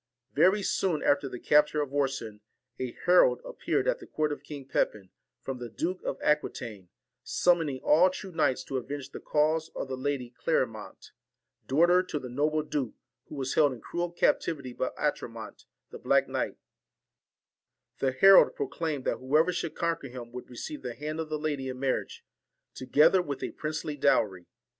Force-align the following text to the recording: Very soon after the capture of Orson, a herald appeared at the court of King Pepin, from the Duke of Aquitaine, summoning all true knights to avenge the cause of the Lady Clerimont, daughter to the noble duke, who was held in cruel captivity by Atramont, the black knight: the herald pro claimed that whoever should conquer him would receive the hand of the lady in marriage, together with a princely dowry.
Very 0.33 0.63
soon 0.63 1.03
after 1.03 1.29
the 1.29 1.39
capture 1.39 1.79
of 1.79 1.93
Orson, 1.93 2.41
a 2.79 2.93
herald 3.05 3.39
appeared 3.45 3.87
at 3.87 3.99
the 3.99 4.07
court 4.07 4.31
of 4.31 4.41
King 4.41 4.67
Pepin, 4.67 5.11
from 5.43 5.59
the 5.59 5.69
Duke 5.69 6.01
of 6.03 6.17
Aquitaine, 6.23 6.89
summoning 7.23 7.79
all 7.83 8.09
true 8.09 8.31
knights 8.31 8.63
to 8.63 8.77
avenge 8.77 9.11
the 9.11 9.19
cause 9.19 9.69
of 9.75 9.87
the 9.89 9.95
Lady 9.95 10.33
Clerimont, 10.43 11.11
daughter 11.67 12.01
to 12.01 12.17
the 12.17 12.29
noble 12.29 12.63
duke, 12.63 12.95
who 13.25 13.35
was 13.35 13.53
held 13.53 13.73
in 13.73 13.79
cruel 13.79 14.09
captivity 14.11 14.73
by 14.73 14.89
Atramont, 14.97 15.65
the 15.91 15.99
black 15.99 16.27
knight: 16.27 16.57
the 17.99 18.11
herald 18.11 18.55
pro 18.55 18.67
claimed 18.67 19.05
that 19.05 19.17
whoever 19.17 19.53
should 19.53 19.75
conquer 19.75 20.07
him 20.09 20.31
would 20.31 20.49
receive 20.49 20.81
the 20.81 20.95
hand 20.95 21.19
of 21.19 21.29
the 21.29 21.37
lady 21.37 21.67
in 21.69 21.79
marriage, 21.79 22.25
together 22.73 23.21
with 23.21 23.43
a 23.43 23.51
princely 23.51 23.95
dowry. 23.95 24.47